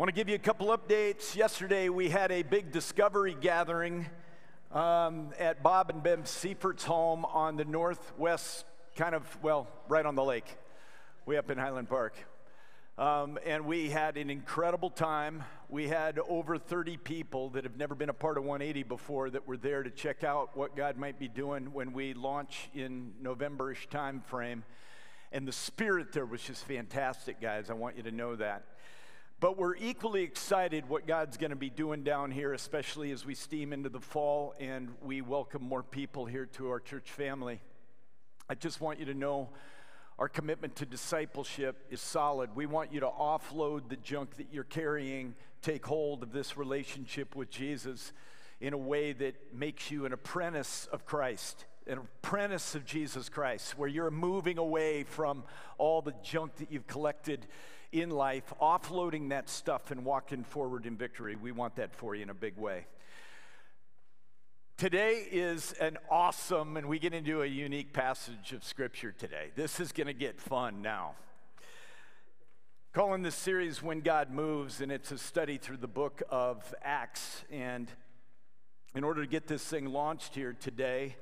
[0.00, 1.36] want to give you a couple updates.
[1.36, 4.06] Yesterday we had a big discovery gathering
[4.72, 8.64] um, at Bob and Bev Seifert's home on the northwest,
[8.96, 10.56] kind of, well, right on the lake,
[11.26, 12.14] way up in Highland Park.
[12.96, 15.44] Um, and we had an incredible time.
[15.68, 19.46] We had over 30 people that have never been a part of 180 before that
[19.46, 23.86] were there to check out what God might be doing when we launch in Novemberish
[23.90, 24.64] time frame.
[25.30, 27.68] And the spirit there was just fantastic, guys.
[27.68, 28.64] I want you to know that.
[29.40, 33.34] But we're equally excited what God's going to be doing down here, especially as we
[33.34, 37.62] steam into the fall and we welcome more people here to our church family.
[38.50, 39.48] I just want you to know
[40.18, 42.54] our commitment to discipleship is solid.
[42.54, 47.34] We want you to offload the junk that you're carrying, take hold of this relationship
[47.34, 48.12] with Jesus
[48.60, 53.78] in a way that makes you an apprentice of Christ, an apprentice of Jesus Christ,
[53.78, 55.44] where you're moving away from
[55.78, 57.46] all the junk that you've collected
[57.92, 61.36] in life, offloading that stuff and walking forward in victory.
[61.36, 62.86] We want that for you in a big way.
[64.76, 69.50] Today is an awesome, and we get into a unique passage of Scripture today.
[69.54, 71.16] This is going to get fun now.
[72.92, 77.44] Calling this series When God Moves, and it's a study through the book of Acts.
[77.50, 77.90] And
[78.94, 81.16] in order to get this thing launched here today,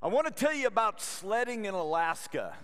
[0.00, 2.54] I want to tell you about sledding in Alaska,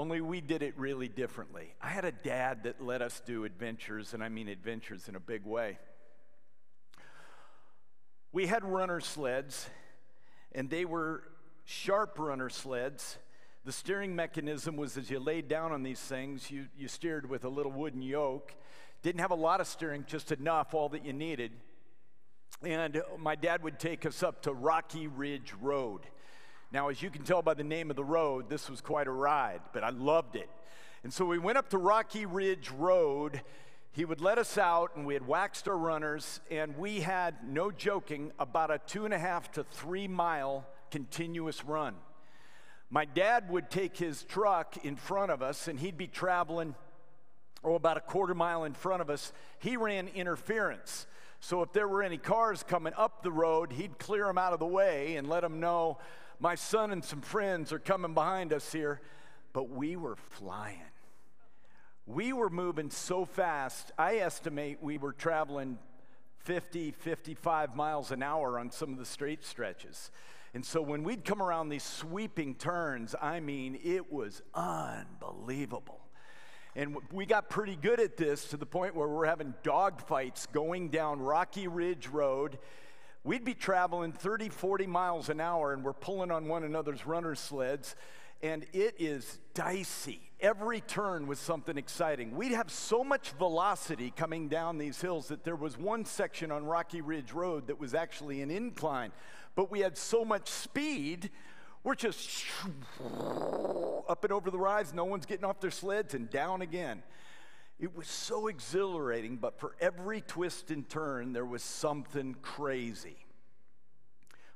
[0.00, 1.74] only we did it really differently.
[1.78, 5.20] I had a dad that let us do adventures, and I mean adventures in a
[5.20, 5.78] big way.
[8.32, 9.68] We had runner sleds,
[10.52, 11.24] and they were
[11.66, 13.18] sharp runner sleds.
[13.66, 17.44] The steering mechanism was as you laid down on these things, you, you steered with
[17.44, 18.54] a little wooden yoke.
[19.02, 21.52] Didn't have a lot of steering, just enough, all that you needed.
[22.64, 26.06] And my dad would take us up to Rocky Ridge Road.
[26.72, 29.12] Now, as you can tell by the name of the road, this was quite a
[29.12, 30.48] ride, but I loved it.
[31.02, 33.42] And so we went up to Rocky Ridge Road
[33.92, 37.72] he would let us out, and we had waxed our runners, and we had, no
[37.72, 41.96] joking, about a two and a half to three mile continuous run.
[42.88, 46.76] My dad would take his truck in front of us, and he'd be traveling,
[47.64, 49.32] oh, about a quarter mile in front of us.
[49.58, 51.06] He ran interference.
[51.40, 54.60] So if there were any cars coming up the road, he'd clear them out of
[54.60, 55.98] the way and let them know
[56.40, 59.00] my son and some friends are coming behind us here.
[59.52, 60.82] But we were flying
[62.10, 65.78] we were moving so fast, I estimate we were traveling
[66.38, 70.10] 50, 55 miles an hour on some of the straight stretches.
[70.52, 76.00] And so when we'd come around these sweeping turns, I mean, it was unbelievable.
[76.74, 80.88] And we got pretty good at this to the point where we're having dogfights going
[80.88, 82.58] down Rocky Ridge Road.
[83.22, 87.34] We'd be traveling 30, 40 miles an hour, and we're pulling on one another's runner
[87.34, 87.94] sleds,
[88.42, 92.34] and it is dicey every turn was something exciting.
[92.34, 96.64] We'd have so much velocity coming down these hills that there was one section on
[96.64, 99.12] Rocky Ridge Road that was actually an incline,
[99.54, 101.30] but we had so much speed.
[101.84, 102.44] We're just
[104.08, 107.02] up and over the rise, no one's getting off their sleds and down again.
[107.80, 113.16] It was so exhilarating, but for every twist and turn, there was something crazy.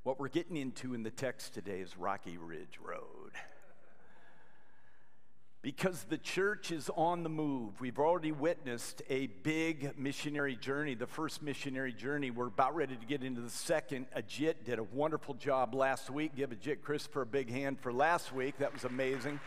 [0.02, 3.32] What we're getting into in the text today is Rocky Ridge Road
[5.62, 7.80] because the church is on the move.
[7.80, 12.30] We've already witnessed a big missionary journey, the first missionary journey.
[12.30, 14.04] We're about ready to get into the second.
[14.14, 16.36] Ajit did a wonderful job last week.
[16.36, 18.58] Give Ajit Christopher a big hand for last week.
[18.58, 19.40] That was amazing.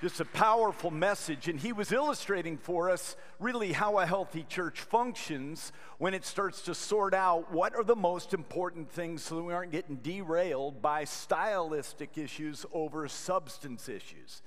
[0.00, 1.48] Just a powerful message.
[1.48, 6.62] And he was illustrating for us really how a healthy church functions when it starts
[6.62, 10.80] to sort out what are the most important things so that we aren't getting derailed
[10.80, 14.42] by stylistic issues over substance issues.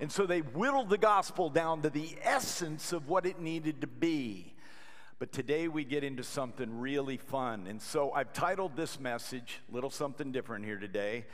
[0.00, 3.86] And so they whittled the gospel down to the essence of what it needed to
[3.86, 4.54] be.
[5.20, 7.68] But today we get into something really fun.
[7.68, 11.26] And so I've titled this message, little something different here today,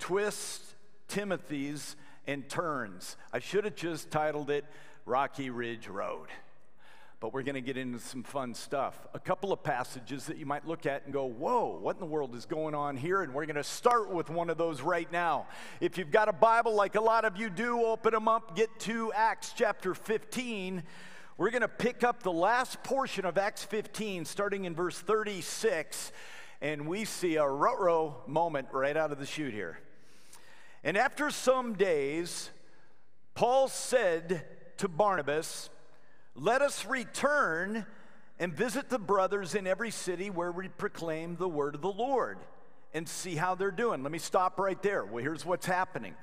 [0.00, 0.74] Twist
[1.06, 1.94] Timothy's,
[2.26, 3.16] and Turns.
[3.32, 4.64] I should have just titled it
[5.06, 6.28] Rocky Ridge Road
[7.22, 9.06] but we're going to get into some fun stuff.
[9.14, 12.06] A couple of passages that you might look at and go, Whoa, what in the
[12.06, 13.22] world is going on here?
[13.22, 15.46] And we're going to start with one of those right now.
[15.80, 18.76] If you've got a Bible, like a lot of you do, open them up, get
[18.80, 20.82] to Acts chapter 15.
[21.38, 26.10] We're going to pick up the last portion of Acts 15, starting in verse 36,
[26.60, 29.78] and we see a row moment right out of the chute here.
[30.84, 32.50] And after some days,
[33.34, 34.44] Paul said
[34.78, 35.70] to Barnabas,
[36.34, 37.86] let us return
[38.38, 42.38] and visit the brothers in every city where we proclaim the word of the Lord
[42.94, 44.02] and see how they're doing.
[44.02, 45.04] Let me stop right there.
[45.04, 46.14] Well, here's what's happening.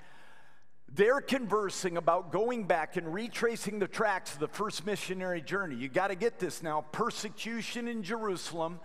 [0.93, 5.75] they're conversing about going back and retracing the tracks of the first missionary journey.
[5.75, 8.79] You got to get this now persecution in Jerusalem.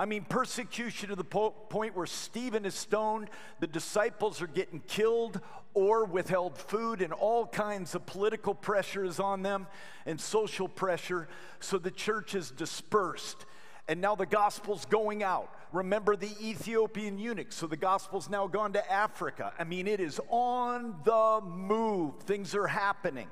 [0.00, 4.80] I mean, persecution to the po- point where Stephen is stoned, the disciples are getting
[4.86, 5.42] killed
[5.74, 9.66] or withheld food, and all kinds of political pressure is on them
[10.06, 11.28] and social pressure.
[11.58, 13.44] So the church is dispersed
[13.88, 15.52] and now the gospel's going out.
[15.72, 19.52] Remember the Ethiopian eunuch, so the gospel's now gone to Africa.
[19.58, 23.26] I mean, it is on the move, things are happening.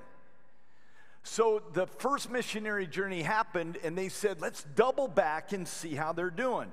[1.23, 6.12] So the first missionary journey happened, and they said, let's double back and see how
[6.12, 6.73] they're doing.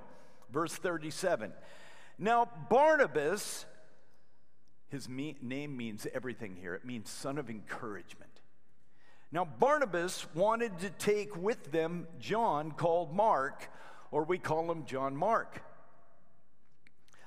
[0.52, 1.52] Verse 37.
[2.18, 3.66] Now, Barnabas,
[4.88, 8.32] his me- name means everything here, it means son of encouragement.
[9.32, 13.70] Now, Barnabas wanted to take with them John, called Mark,
[14.12, 15.62] or we call him John Mark.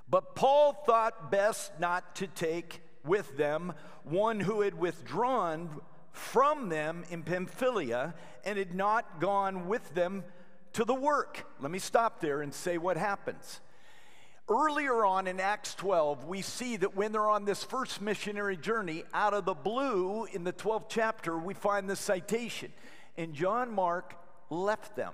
[0.09, 3.75] But Paul thought best not to take with them
[4.05, 5.81] one who had withdrawn
[6.19, 10.25] from them in Pamphylia and had not gone with them
[10.75, 11.47] to the work.
[11.61, 13.61] Let me stop there and say what happens.
[14.49, 19.05] Earlier on in Acts 12, we see that when they're on this first missionary journey,
[19.13, 22.73] out of the blue in the 12th chapter, we find this citation.
[23.17, 24.15] And John Mark
[24.49, 25.13] left them.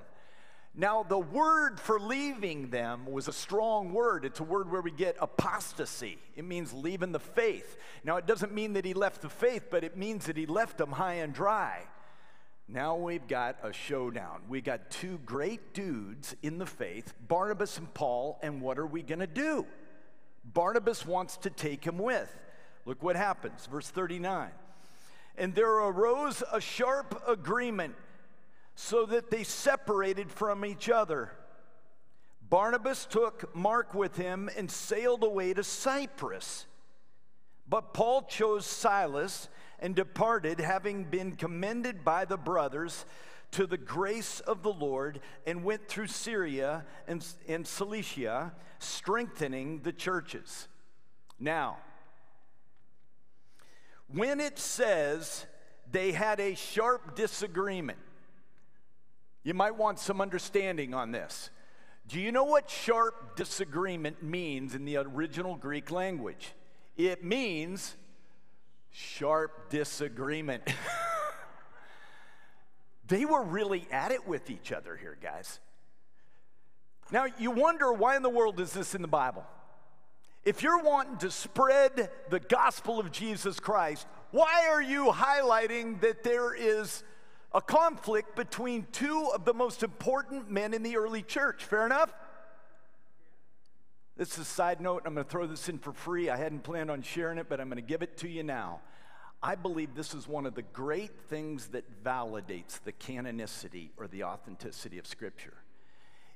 [0.77, 4.25] Now, the word for leaving them was a strong word.
[4.25, 6.19] It's a word where we get apostasy.
[6.35, 7.77] It means leaving the faith.
[8.03, 10.79] Now, it doesn't mean that he left the faith, but it means that he left
[10.79, 11.83] them high and dry.
[12.67, 14.43] Now we've got a showdown.
[14.49, 19.03] We got two great dudes in the faith, Barnabas and Paul, and what are we
[19.03, 19.67] going to do?
[20.45, 22.35] Barnabas wants to take him with.
[22.87, 24.51] Look what happens, verse 39.
[25.37, 27.95] And there arose a sharp agreement
[28.75, 31.31] so that they separated from each other.
[32.49, 36.67] Barnabas took Mark with him and sailed away to Cyprus.
[37.69, 39.49] But Paul chose Silas
[39.79, 43.07] and departed, having been commended by the brothers
[43.53, 49.93] to the grace of the Lord, and went through Syria and, and Cilicia, strengthening the
[49.93, 50.69] churches.
[51.39, 51.79] Now,
[54.09, 55.47] when it says
[55.91, 57.99] they had a sharp disagreement,
[59.45, 61.51] you might want some understanding on this.
[62.09, 66.53] Do you know what sharp disagreement means in the original Greek language?
[66.97, 67.97] It means
[68.91, 70.63] sharp disagreement.
[73.09, 75.61] they were really at it with each other here, guys.
[77.11, 79.45] Now, you wonder why in the world is this in the Bible?
[80.45, 86.23] If you're wanting to spread the gospel of Jesus Christ, why are you highlighting that
[86.23, 87.03] there is
[87.55, 91.65] a conflict between two of the most important men in the early church?
[91.65, 92.13] Fair enough?
[94.17, 95.03] This is a side note.
[95.07, 96.29] I'm going to throw this in for free.
[96.29, 98.81] I hadn't planned on sharing it, but I'm going to give it to you now.
[99.43, 104.25] I believe this is one of the great things that validates the canonicity or the
[104.25, 105.55] authenticity of Scripture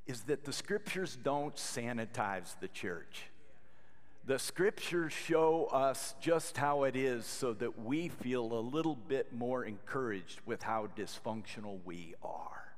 [0.07, 3.31] is that the Scriptures don't sanitize the church.
[4.29, 9.33] The Scriptures show us just how it is so that we feel a little bit
[9.33, 12.75] more encouraged with how dysfunctional we are.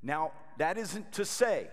[0.00, 1.66] Now, that isn't to say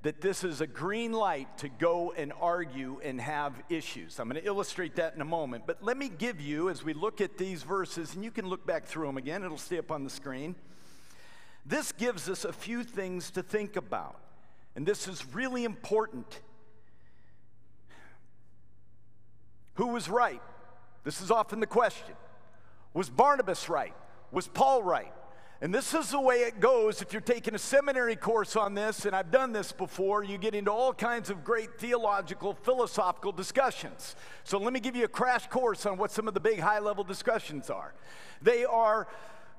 [0.00, 4.18] that this is a green light to go and argue and have issues.
[4.18, 5.66] I'm going to illustrate that in a moment.
[5.66, 8.66] But let me give you, as we look at these verses, and you can look
[8.66, 10.54] back through them again, it'll stay up on the screen.
[11.66, 14.18] This gives us a few things to think about.
[14.74, 16.40] And this is really important.
[19.74, 20.42] Who was right?
[21.04, 22.14] This is often the question.
[22.94, 23.94] Was Barnabas right?
[24.30, 25.12] Was Paul right?
[25.62, 29.06] And this is the way it goes if you're taking a seminary course on this,
[29.06, 34.16] and I've done this before, you get into all kinds of great theological, philosophical discussions.
[34.42, 36.80] So let me give you a crash course on what some of the big high
[36.80, 37.94] level discussions are.
[38.42, 39.06] They are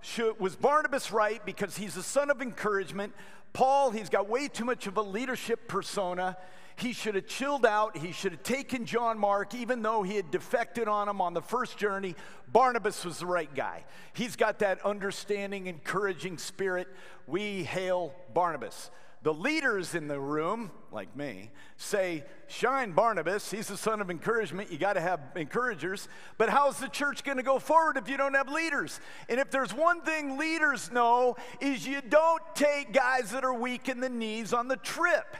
[0.03, 3.13] should, was Barnabas right because he's a son of encouragement?
[3.53, 6.37] Paul, he's got way too much of a leadership persona.
[6.75, 7.95] He should have chilled out.
[7.97, 11.41] He should have taken John Mark, even though he had defected on him on the
[11.41, 12.15] first journey.
[12.51, 13.85] Barnabas was the right guy.
[14.13, 16.87] He's got that understanding, encouraging spirit.
[17.27, 18.89] We hail Barnabas.
[19.23, 23.49] The leaders in the room, like me, say, Shine Barnabas.
[23.49, 24.69] He's the son of encouragement.
[24.69, 26.09] You got to have encouragers.
[26.37, 28.99] But how's the church going to go forward if you don't have leaders?
[29.29, 33.87] And if there's one thing leaders know, is you don't take guys that are weak
[33.87, 35.37] in the knees on the trip.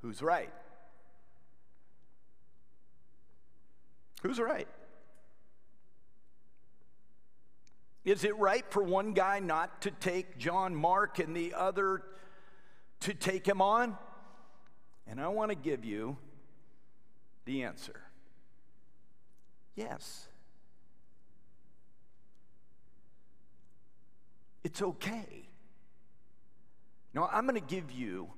[0.00, 0.52] Who's right?
[4.22, 4.68] Who's right?
[8.06, 12.02] Is it right for one guy not to take John Mark and the other
[13.00, 13.98] to take him on?
[15.08, 16.16] And I want to give you
[17.46, 18.00] the answer.
[19.74, 20.28] Yes.
[24.62, 25.48] It's okay.
[27.12, 28.28] Now, I'm going to give you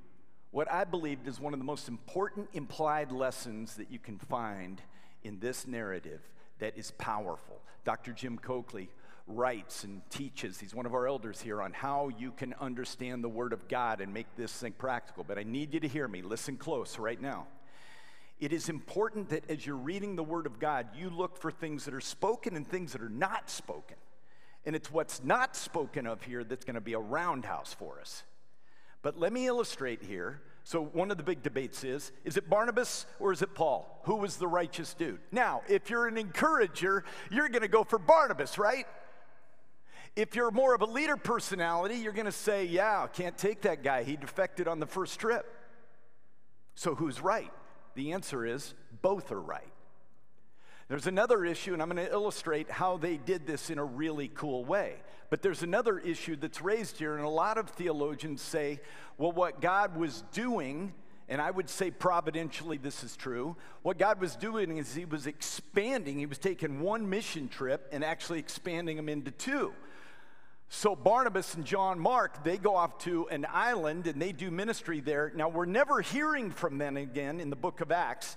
[0.50, 4.80] what I believe is one of the most important implied lessons that you can find
[5.22, 6.22] in this narrative
[6.58, 7.60] that is powerful.
[7.84, 8.12] Dr.
[8.12, 8.88] Jim Coakley
[9.28, 13.28] writes and teaches, he's one of our elders here, on how you can understand the
[13.28, 15.22] Word of God and make this thing practical.
[15.22, 16.22] But I need you to hear me.
[16.22, 17.46] Listen close right now.
[18.40, 21.84] It is important that as you're reading the Word of God, you look for things
[21.84, 23.96] that are spoken and things that are not spoken.
[24.64, 28.24] And it's what's not spoken of here that's going to be a roundhouse for us.
[29.02, 30.40] But let me illustrate here.
[30.64, 34.02] So, one of the big debates is is it Barnabas or is it Paul?
[34.04, 35.20] Who was the righteous dude?
[35.32, 38.86] Now, if you're an encourager, you're going to go for Barnabas, right?
[40.18, 43.84] If you're more of a leader personality, you're going to say, yeah, can't take that
[43.84, 44.02] guy.
[44.02, 45.46] He defected on the first trip.
[46.74, 47.52] So, who's right?
[47.94, 49.72] The answer is both are right.
[50.88, 54.26] There's another issue, and I'm going to illustrate how they did this in a really
[54.26, 54.96] cool way.
[55.30, 58.80] But there's another issue that's raised here, and a lot of theologians say,
[59.18, 60.94] well, what God was doing,
[61.28, 65.28] and I would say providentially this is true, what God was doing is He was
[65.28, 69.72] expanding, He was taking one mission trip and actually expanding them into two.
[70.70, 75.00] So Barnabas and John Mark, they go off to an island and they do ministry
[75.00, 75.32] there.
[75.34, 78.36] Now, we're never hearing from them again in the book of Acts.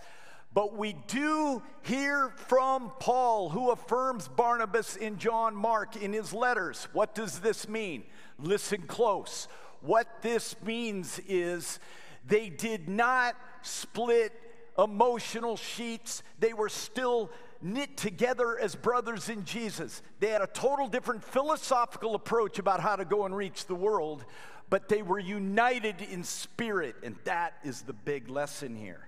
[0.54, 6.88] But we do hear from Paul, who affirms Barnabas and John Mark in his letters.
[6.94, 8.04] What does this mean?
[8.38, 9.48] Listen close.
[9.82, 11.80] What this means is
[12.28, 14.34] they did not split
[14.78, 17.30] emotional sheets, they were still
[17.62, 20.01] knit together as brothers in Jesus.
[20.20, 24.25] They had a total different philosophical approach about how to go and reach the world,
[24.70, 29.08] but they were united in spirit, and that is the big lesson here.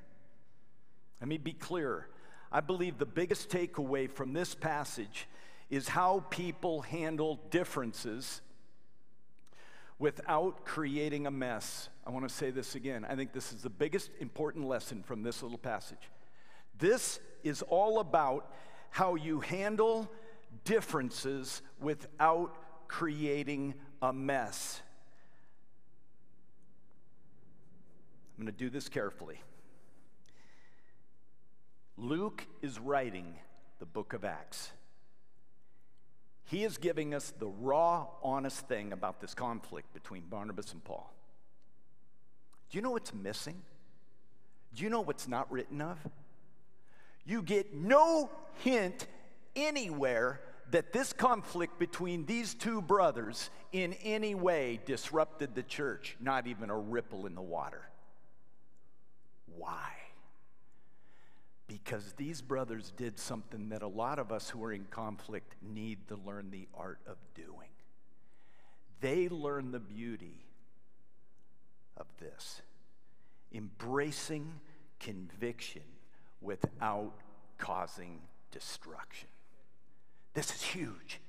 [1.21, 2.07] Let me be clear.
[2.51, 5.27] I believe the biggest takeaway from this passage
[5.69, 8.41] is how people handle differences
[9.97, 11.89] without creating a mess.
[12.05, 13.05] I want to say this again.
[13.05, 16.09] I think this is the biggest important lesson from this little passage.
[16.77, 18.51] This is all about
[18.89, 20.09] how you handle
[20.65, 22.55] differences without
[22.87, 24.81] creating a mess.
[28.37, 29.41] I'm going to do this carefully.
[31.97, 33.35] Luke is writing
[33.79, 34.71] the book of Acts.
[36.45, 41.11] He is giving us the raw, honest thing about this conflict between Barnabas and Paul.
[42.69, 43.61] Do you know what's missing?
[44.75, 45.97] Do you know what's not written of?
[47.25, 48.29] You get no
[48.63, 49.07] hint
[49.55, 56.47] anywhere that this conflict between these two brothers in any way disrupted the church, not
[56.47, 57.81] even a ripple in the water.
[59.55, 59.91] Why?
[61.73, 66.07] because these brothers did something that a lot of us who are in conflict need
[66.07, 67.69] to learn the art of doing.
[69.01, 70.45] They learn the beauty
[71.97, 72.61] of this
[73.51, 74.59] embracing
[74.99, 75.81] conviction
[76.43, 77.13] without
[77.57, 78.19] causing
[78.51, 79.27] destruction.
[80.33, 81.19] This is huge.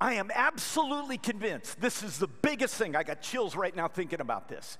[0.00, 2.94] I am absolutely convinced this is the biggest thing.
[2.94, 4.78] I got chills right now thinking about this.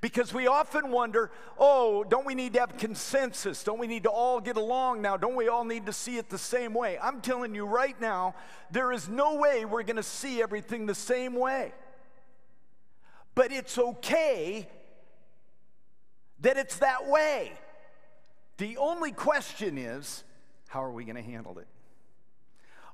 [0.00, 3.64] Because we often wonder, oh, don't we need to have consensus?
[3.64, 5.16] Don't we need to all get along now?
[5.16, 6.98] Don't we all need to see it the same way?
[7.02, 8.36] I'm telling you right now,
[8.70, 11.72] there is no way we're going to see everything the same way.
[13.34, 14.68] But it's okay
[16.40, 17.52] that it's that way.
[18.58, 20.24] The only question is,
[20.68, 21.66] how are we going to handle it?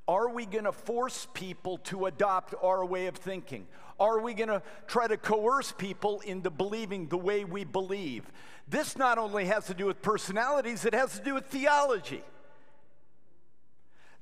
[0.07, 3.67] Are we going to force people to adopt our way of thinking?
[3.99, 8.25] Are we going to try to coerce people into believing the way we believe?
[8.69, 12.23] This not only has to do with personalities, it has to do with theology.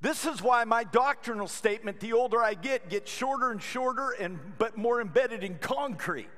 [0.00, 4.38] This is why my doctrinal statement, the older I get, gets shorter and shorter and
[4.58, 6.28] but more embedded in concrete.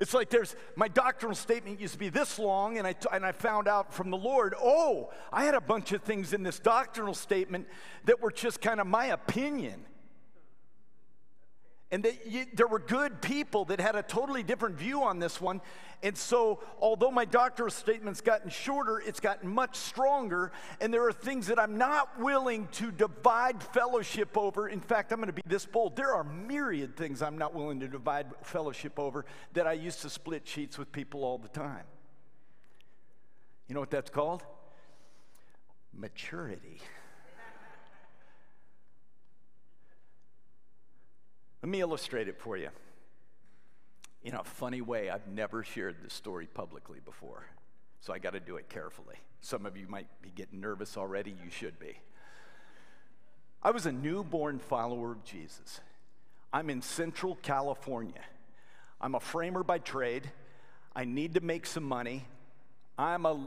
[0.00, 3.32] It's like there's my doctrinal statement used to be this long, and I, and I
[3.32, 7.14] found out from the Lord, oh, I had a bunch of things in this doctrinal
[7.14, 7.66] statement
[8.04, 9.84] that were just kind of my opinion.
[11.90, 15.40] And that you, there were good people that had a totally different view on this
[15.40, 15.62] one.
[16.02, 20.52] And so, although my doctoral statement's gotten shorter, it's gotten much stronger.
[20.82, 24.68] And there are things that I'm not willing to divide fellowship over.
[24.68, 25.96] In fact, I'm going to be this bold.
[25.96, 30.10] There are myriad things I'm not willing to divide fellowship over that I used to
[30.10, 31.84] split sheets with people all the time.
[33.66, 34.42] You know what that's called?
[35.94, 36.80] Maturity.
[41.62, 42.68] Let me illustrate it for you
[44.22, 45.10] in a funny way.
[45.10, 47.46] I've never shared this story publicly before.
[48.00, 49.16] So I got to do it carefully.
[49.40, 51.30] Some of you might be getting nervous already.
[51.30, 51.98] You should be.
[53.62, 55.80] I was a newborn follower of Jesus.
[56.52, 58.20] I'm in Central California.
[59.00, 60.30] I'm a framer by trade.
[60.94, 62.26] I need to make some money.
[62.98, 63.38] I'm a,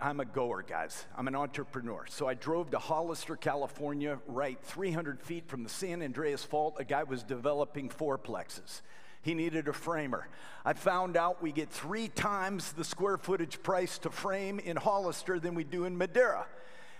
[0.00, 1.04] I'm a goer, guys.
[1.16, 2.04] I'm an entrepreneur.
[2.08, 6.76] So I drove to Hollister, California, right 300 feet from the San Andreas Fault.
[6.78, 8.82] A guy was developing fourplexes.
[9.22, 10.28] He needed a framer.
[10.64, 15.40] I found out we get three times the square footage price to frame in Hollister
[15.40, 16.46] than we do in Madera.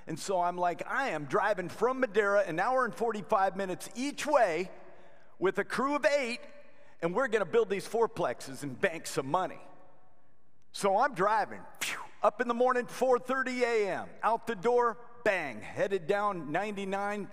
[0.09, 4.27] And so I'm like, I am driving from Madera an hour and 45 minutes each
[4.27, 4.69] way
[5.39, 6.41] with a crew of eight,
[7.03, 9.61] and we're gonna build these fourplexes and bank some money.
[10.73, 14.09] So I'm driving phew, up in the morning, 4:30 a.m.
[14.23, 17.29] Out the door, bang, headed down 99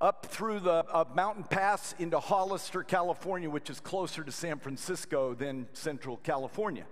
[0.00, 5.34] up through the uh, mountain pass into Hollister, California, which is closer to San Francisco
[5.34, 6.84] than Central California.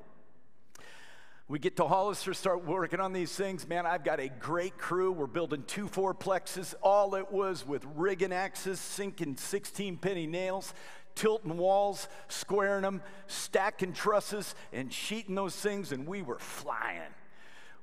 [1.48, 3.68] We get to Hollister, start working on these things.
[3.68, 5.12] Man, I've got a great crew.
[5.12, 6.74] We're building two fourplexes.
[6.80, 10.72] All it was with rigging axes, sinking 16 penny nails,
[11.14, 17.00] tilting walls, squaring them, stacking trusses, and sheeting those things, and we were flying.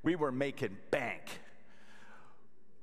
[0.03, 1.21] We were making bank.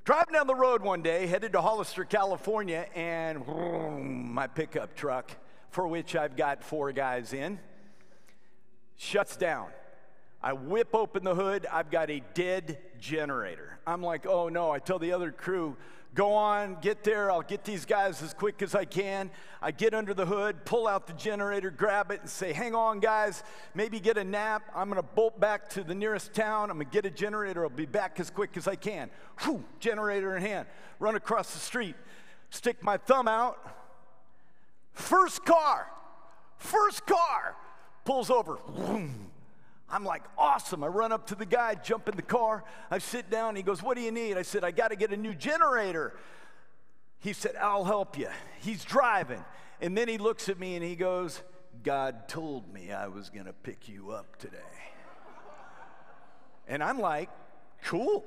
[0.04, 5.32] Driving down the road one day, headed to Hollister, California, and vroom, my pickup truck,
[5.70, 7.58] for which I've got four guys in,
[8.96, 9.68] shuts down.
[10.42, 13.78] I whip open the hood, I've got a dead generator.
[13.86, 15.76] I'm like, oh no, I tell the other crew,
[16.16, 17.30] Go on, get there.
[17.30, 19.30] I'll get these guys as quick as I can.
[19.60, 23.00] I get under the hood, pull out the generator, grab it, and say, Hang on,
[23.00, 23.42] guys.
[23.74, 24.62] Maybe get a nap.
[24.74, 26.70] I'm to bolt back to the nearest town.
[26.70, 27.64] I'm to get a generator.
[27.64, 29.10] I'll be back as quick as I can.
[29.40, 30.66] Whew, generator in hand.
[31.00, 31.96] Run across the street,
[32.48, 33.58] stick my thumb out.
[34.94, 35.86] First car,
[36.56, 37.56] first car
[38.06, 38.56] pulls over.
[39.88, 40.82] I'm like, awesome.
[40.82, 42.64] I run up to the guy, jump in the car.
[42.90, 43.54] I sit down.
[43.54, 44.36] He goes, What do you need?
[44.36, 46.14] I said, I got to get a new generator.
[47.18, 48.28] He said, I'll help you.
[48.60, 49.44] He's driving.
[49.80, 51.42] And then he looks at me and he goes,
[51.82, 54.58] God told me I was going to pick you up today.
[56.68, 57.30] And I'm like,
[57.84, 58.24] cool.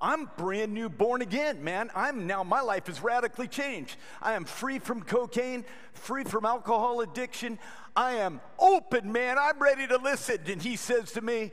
[0.00, 1.90] I'm brand new, born again, man.
[1.94, 3.96] I'm now, my life is radically changed.
[4.20, 7.58] I am free from cocaine, free from alcohol addiction.
[7.94, 9.38] I am open, man.
[9.38, 10.38] I'm ready to listen.
[10.46, 11.50] And he says to me,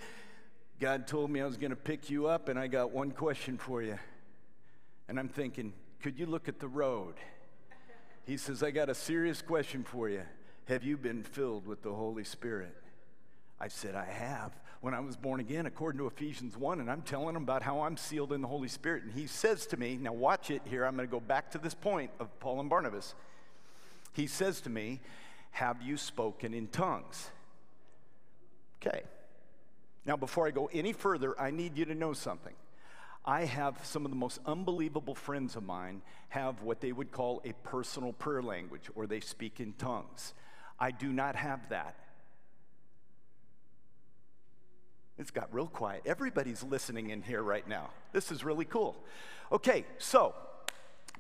[0.80, 3.58] God told me I was going to pick you up, and I got one question
[3.58, 3.98] for you.
[5.08, 7.16] And I'm thinking, could you look at the road?
[8.26, 10.24] He says, I got a serious question for you.
[10.66, 12.76] Have you been filled with the Holy Spirit?
[13.60, 14.52] I said, I have.
[14.84, 17.84] When I was born again, according to Ephesians 1, and I'm telling him about how
[17.84, 19.04] I'm sealed in the Holy Spirit.
[19.04, 21.58] And he says to me, now watch it here, I'm going to go back to
[21.58, 23.16] this point of Paul and Barnabas.
[24.12, 25.00] He says to me,
[25.52, 27.30] Have you spoken in tongues?
[28.86, 29.04] Okay.
[30.06, 32.54] Now, before I go any further, I need you to know something.
[33.24, 37.42] I have some of the most unbelievable friends of mine have what they would call
[37.46, 40.34] a personal prayer language, or they speak in tongues.
[40.78, 41.96] I do not have that.
[45.18, 46.04] It's got real quiet.
[46.06, 47.92] Everybody's listening in here right now.
[48.12, 48.96] This is really cool.
[49.52, 50.34] Okay, so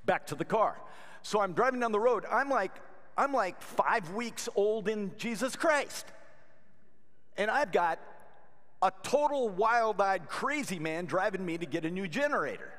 [0.06, 0.77] back to the car.
[1.21, 2.25] So I'm driving down the road.
[2.29, 2.71] I'm like,
[3.17, 6.08] I'm like five weeks old in Jesus Christ.
[7.38, 7.99] And I've got
[8.82, 12.71] a total wild eyed crazy man driving me to get a new generator.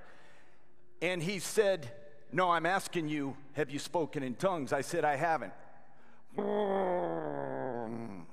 [1.00, 1.90] And he said,
[2.32, 4.72] No, I'm asking you, have you spoken in tongues?
[4.72, 5.52] I said, I haven't.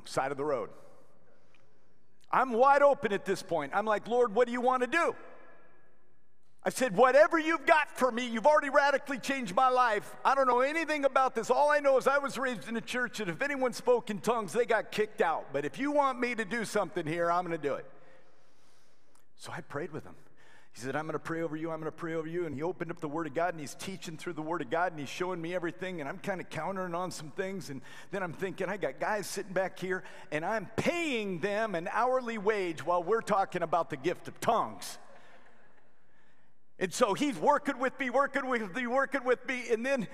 [0.06, 0.70] Side of the road.
[2.32, 3.72] I'm wide open at this point.
[3.76, 5.16] I'm like, Lord, what do you want to do?
[6.64, 10.16] I said, Whatever you've got for me, you've already radically changed my life.
[10.24, 11.50] I don't know anything about this.
[11.50, 14.20] All I know is I was raised in a church that if anyone spoke in
[14.20, 15.48] tongues, they got kicked out.
[15.52, 17.86] But if you want me to do something here, I'm going to do it.
[19.36, 20.16] So I prayed with him.
[20.74, 21.70] He said, I'm going to pray over you.
[21.70, 22.46] I'm going to pray over you.
[22.46, 24.70] And he opened up the Word of God and he's teaching through the Word of
[24.70, 26.00] God and he's showing me everything.
[26.00, 27.70] And I'm kind of countering on some things.
[27.70, 27.82] And
[28.12, 32.38] then I'm thinking, I got guys sitting back here and I'm paying them an hourly
[32.38, 34.98] wage while we're talking about the gift of tongues.
[36.80, 39.66] And so he's working with me, working with me, working with me.
[39.72, 40.08] And then,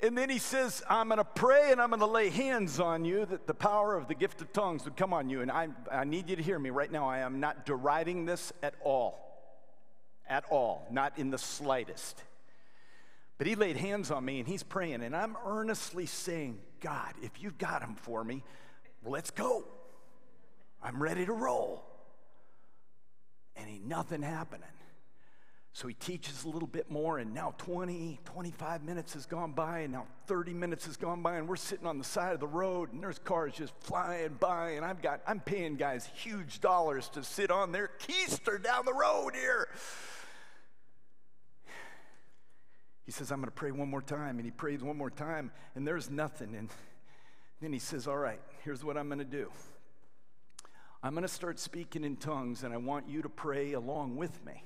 [0.00, 3.04] and then he says, I'm going to pray and I'm going to lay hands on
[3.04, 5.42] you that the power of the gift of tongues would come on you.
[5.42, 7.08] And I, I need you to hear me right now.
[7.08, 9.31] I am not deriding this at all
[10.32, 12.22] at all, not in the slightest.
[13.36, 17.42] But he laid hands on me and he's praying, and I'm earnestly saying, God, if
[17.42, 18.42] you've got him for me,
[19.04, 19.64] let's go.
[20.82, 21.84] I'm ready to roll.
[23.56, 24.66] And ain't nothing happening.
[25.74, 29.80] So he teaches a little bit more, and now 20, 25 minutes has gone by,
[29.80, 32.46] and now 30 minutes has gone by, and we're sitting on the side of the
[32.46, 37.08] road, and there's cars just flying by, and I've got, I'm paying guys huge dollars
[37.10, 39.68] to sit on their keister down the road here.
[43.12, 45.50] He says, I'm going to pray one more time, and he prays one more time,
[45.74, 46.56] and there's nothing.
[46.56, 46.70] And
[47.60, 49.50] then he says, All right, here's what I'm going to do.
[51.02, 54.42] I'm going to start speaking in tongues, and I want you to pray along with
[54.46, 54.64] me.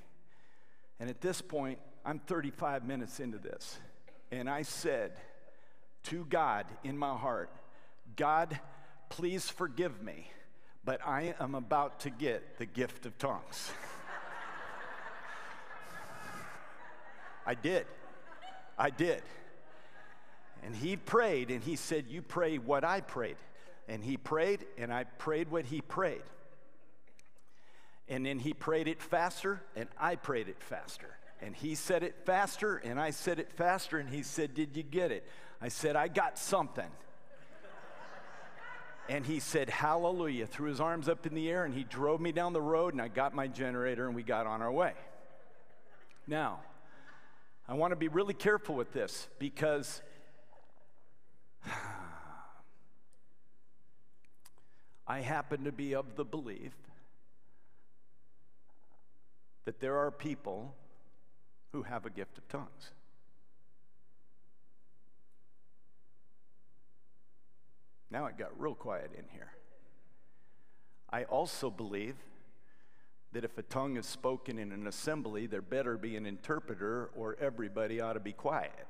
[1.01, 3.81] And at this point, I'm 35 minutes into this.
[4.31, 5.15] And I said
[6.05, 7.51] to God in my heart,
[8.15, 8.61] God,
[9.09, 10.31] please forgive me,
[10.85, 13.73] but I am about to get the gift of tongues.
[17.45, 17.87] I did.
[18.79, 19.23] I did.
[20.63, 23.37] And he prayed, and he said, You pray what I prayed.
[23.89, 26.23] And he prayed, and I prayed what he prayed.
[28.09, 31.17] And then he prayed it faster, and I prayed it faster.
[31.41, 34.83] And he said it faster, and I said it faster, and he said, Did you
[34.83, 35.27] get it?
[35.61, 36.91] I said, I got something.
[39.09, 42.33] And he said, Hallelujah, threw his arms up in the air, and he drove me
[42.33, 44.95] down the road, and I got my generator, and we got on our way.
[46.27, 46.61] Now,
[47.69, 50.01] I want to be really careful with this because
[55.07, 56.73] I happen to be of the belief
[59.65, 60.75] that there are people
[61.73, 62.93] who have a gift of tongues.
[68.11, 69.51] Now it got real quiet in here.
[71.11, 72.15] I also believe
[73.33, 77.37] that if a tongue is spoken in an assembly, there better be an interpreter or
[77.41, 78.87] everybody ought to be quiet.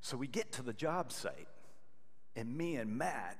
[0.00, 1.46] So we get to the job site,
[2.34, 3.38] and me and Matt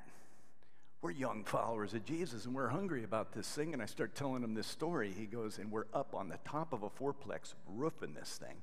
[1.02, 3.72] we're young followers of Jesus and we're hungry about this thing.
[3.72, 5.12] And I start telling him this story.
[5.16, 8.62] He goes, and we're up on the top of a fourplex roofing this thing.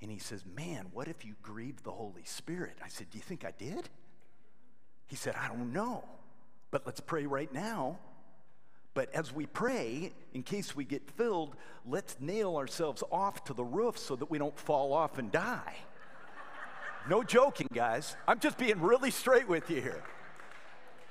[0.00, 2.78] And he says, Man, what if you grieved the Holy Spirit?
[2.82, 3.90] I said, Do you think I did?
[5.08, 6.04] He said, I don't know,
[6.70, 7.98] but let's pray right now.
[8.94, 13.64] But as we pray, in case we get filled, let's nail ourselves off to the
[13.64, 15.76] roof so that we don't fall off and die.
[17.08, 18.16] No joking, guys.
[18.26, 20.02] I'm just being really straight with you here.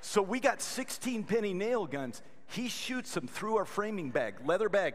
[0.01, 2.21] So we got 16 penny nail guns.
[2.47, 4.93] He shoots them through our framing bag, leather bag.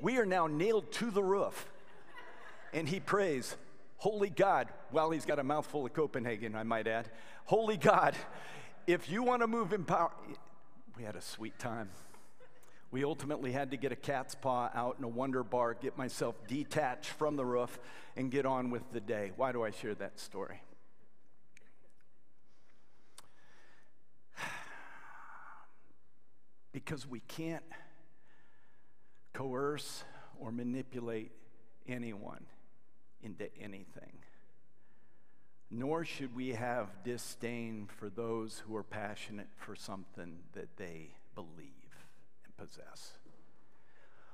[0.00, 1.70] We are now nailed to the roof.
[2.72, 3.56] And he prays,
[4.00, 7.10] Holy God, while he's got a mouthful of Copenhagen, I might add,
[7.44, 8.16] Holy God,
[8.86, 10.10] if you want to move in power,
[10.96, 11.90] we had a sweet time.
[12.90, 16.34] We ultimately had to get a cat's paw out in a wonder bar, get myself
[16.48, 17.78] detached from the roof,
[18.16, 19.32] and get on with the day.
[19.36, 20.62] Why do I share that story?
[26.72, 27.64] because we can't
[29.34, 30.04] coerce
[30.38, 31.32] or manipulate
[31.86, 32.46] anyone
[33.22, 34.12] into anything.
[35.70, 41.48] Nor should we have disdain for those who are passionate for something that they believe
[42.44, 43.12] and possess.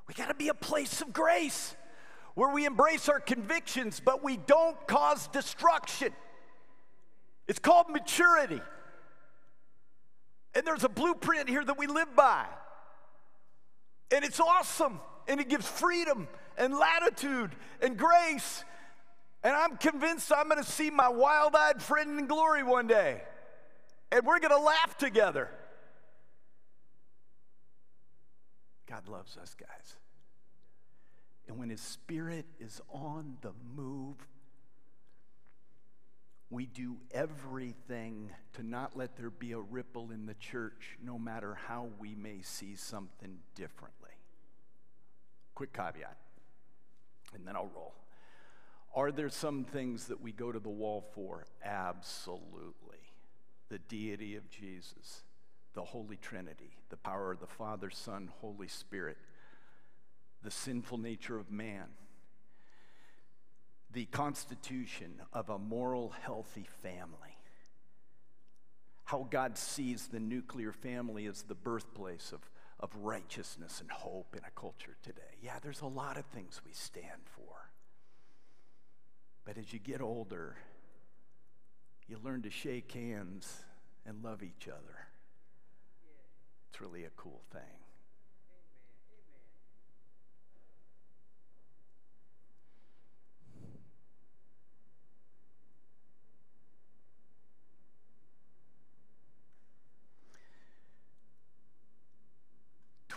[0.08, 1.76] We got to be a place of grace
[2.34, 6.12] where we embrace our convictions, but we don't cause destruction.
[7.48, 8.60] It's called maturity.
[10.54, 12.46] And there's a blueprint here that we live by.
[14.10, 15.00] And it's awesome.
[15.28, 17.50] And it gives freedom and latitude
[17.82, 18.64] and grace.
[19.46, 23.22] And I'm convinced I'm going to see my wild eyed friend in glory one day.
[24.10, 25.48] And we're going to laugh together.
[28.90, 29.94] God loves us, guys.
[31.46, 34.16] And when His Spirit is on the move,
[36.50, 41.56] we do everything to not let there be a ripple in the church, no matter
[41.68, 44.10] how we may see something differently.
[45.54, 46.16] Quick caveat,
[47.32, 47.94] and then I'll roll.
[48.96, 51.44] Are there some things that we go to the wall for?
[51.64, 52.98] Absolutely.
[53.68, 55.22] The deity of Jesus,
[55.74, 59.18] the Holy Trinity, the power of the Father, Son, Holy Spirit,
[60.42, 61.86] the sinful nature of man
[63.96, 67.38] the constitution of a moral, healthy family.
[69.04, 72.40] How God sees the nuclear family as the birthplace of,
[72.78, 75.22] of righteousness and hope in a culture today.
[75.40, 77.70] Yeah, there's a lot of things we stand for.
[79.46, 80.56] But as you get older,
[82.06, 83.62] you learn to shake hands
[84.04, 85.06] and love each other.
[86.68, 87.62] It's really a cool thing.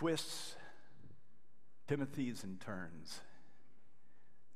[0.00, 0.56] twists,
[1.86, 3.20] Timothy's, and turns.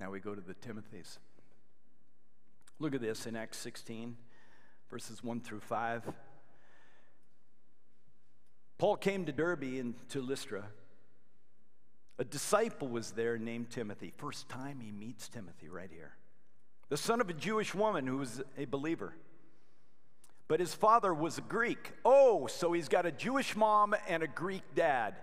[0.00, 1.18] Now we go to the Timothy's.
[2.80, 4.16] Look at this in Acts 16,
[4.90, 6.12] verses 1 through 5.
[8.78, 10.64] Paul came to Derbe and to Lystra.
[12.18, 14.12] A disciple was there named Timothy.
[14.16, 16.16] First time he meets Timothy right here.
[16.88, 19.14] The son of a Jewish woman who was a believer.
[20.48, 21.92] But his father was a Greek.
[22.04, 25.14] Oh, so he's got a Jewish mom and a Greek dad.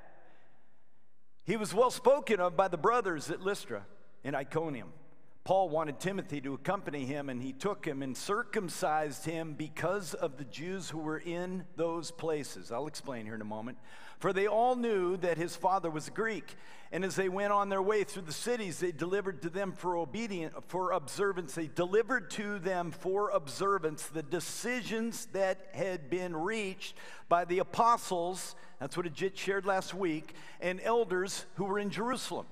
[1.44, 3.86] He was well spoken of by the brothers at Lystra
[4.24, 4.94] in Iconium.
[5.44, 10.38] Paul wanted Timothy to accompany him, and he took him and circumcised him because of
[10.38, 12.72] the Jews who were in those places.
[12.72, 13.80] I'll explain here in a moment.
[14.20, 16.56] For they all knew that his father was a Greek,
[16.92, 19.98] and as they went on their way through the cities, they delivered to them for
[19.98, 21.56] obedience, for observance.
[21.56, 26.96] They delivered to them for observance the decisions that had been reached
[27.30, 28.56] by the apostles.
[28.80, 32.46] That's what Ajit shared last week, and elders who were in Jerusalem.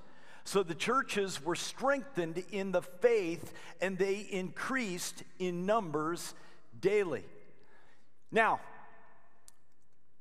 [0.50, 6.34] So the churches were strengthened in the faith and they increased in numbers
[6.80, 7.22] daily.
[8.32, 8.58] Now,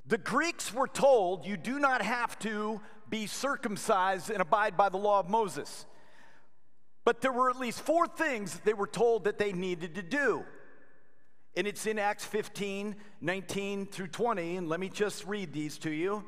[0.06, 4.98] the Greeks were told you do not have to be circumcised and abide by the
[4.98, 5.88] law of Moses.
[7.06, 10.46] But there were at least four things they were told that they needed to do.
[11.58, 14.58] And it's in Acts 15, 19 through 20.
[14.58, 16.24] And let me just read these to you.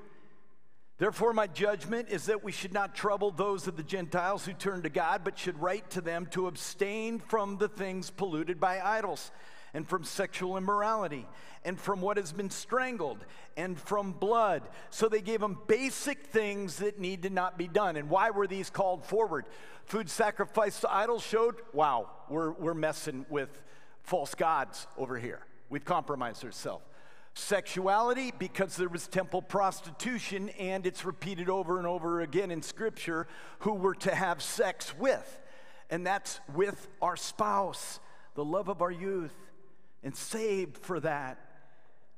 [1.02, 4.84] Therefore, my judgment is that we should not trouble those of the Gentiles who turn
[4.84, 9.32] to God, but should write to them to abstain from the things polluted by idols,
[9.74, 11.26] and from sexual immorality,
[11.66, 13.18] and from what has been strangled,
[13.58, 14.62] and from blood.
[14.92, 17.96] So they gave them basic things that need to not be done.
[17.96, 19.46] And why were these called forward?
[19.86, 23.64] Food sacrificed to idols showed, wow, we're, we're messing with
[24.04, 25.40] false gods over here.
[25.68, 26.86] We've compromised ourselves.
[27.34, 33.28] Sexuality, because there was temple prostitution, and it's repeated over and over again in Scripture
[33.60, 35.40] who were to have sex with.
[35.90, 38.00] And that's with our spouse,
[38.36, 39.36] the love of our youth,
[40.04, 41.38] and saved for that.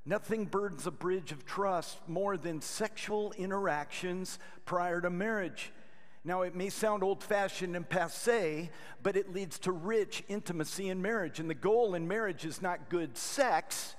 [0.06, 5.71] Nothing burdens a bridge of trust more than sexual interactions prior to marriage.
[6.26, 8.69] Now, it may sound old fashioned and passe,
[9.02, 11.39] but it leads to rich intimacy in marriage.
[11.39, 13.95] And the goal in marriage is not good sex,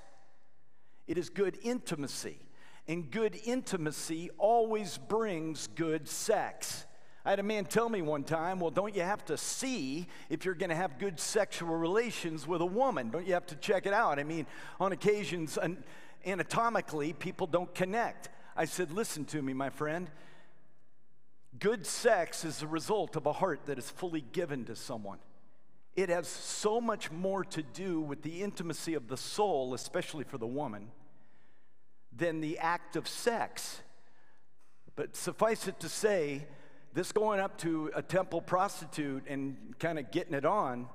[1.07, 2.39] it is good intimacy.
[2.87, 6.85] And good intimacy always brings good sex.
[7.25, 10.45] I had a man tell me one time, well, don't you have to see if
[10.45, 13.09] you're going to have good sexual relations with a woman?
[13.09, 14.19] Don't you have to check it out?
[14.19, 14.45] I mean,
[14.79, 15.57] on occasions,
[16.23, 18.29] anatomically, people don't connect.
[18.55, 20.07] I said, listen to me, my friend.
[21.57, 25.17] Good sex is the result of a heart that is fully given to someone.
[25.95, 30.37] It has so much more to do with the intimacy of the soul, especially for
[30.37, 30.91] the woman,
[32.15, 33.81] than the act of sex.
[34.95, 36.47] But suffice it to say,
[36.93, 40.87] this going up to a temple prostitute and kind of getting it on,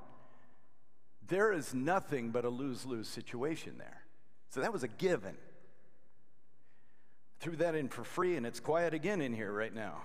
[1.27, 4.03] there is nothing but a lose lose situation there.
[4.51, 5.37] So that was a given.
[7.39, 10.03] Threw that in for free, and it's quiet again in here right now.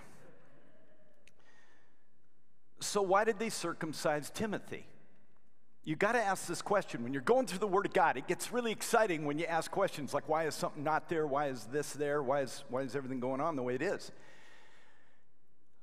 [2.85, 4.85] So, why did they circumcise Timothy?
[5.83, 7.03] You got to ask this question.
[7.03, 9.69] When you're going through the Word of God, it gets really exciting when you ask
[9.69, 11.27] questions like, why is something not there?
[11.27, 12.23] Why is this there?
[12.23, 14.11] Why is, why is everything going on the way it is?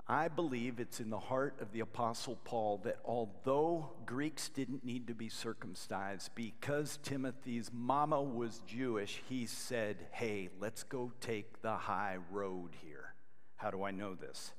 [0.09, 5.07] I believe it's in the heart of the Apostle Paul that although Greeks didn't need
[5.07, 11.77] to be circumcised, because Timothy's mama was Jewish, he said, Hey, let's go take the
[11.77, 13.15] high road here.
[13.57, 14.53] How do I know this?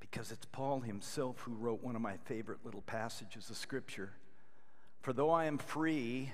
[0.00, 4.12] Because it's Paul himself who wrote one of my favorite little passages of Scripture.
[5.00, 6.32] For though I am free,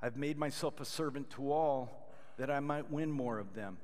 [0.00, 3.78] I've made myself a servant to all that I might win more of them.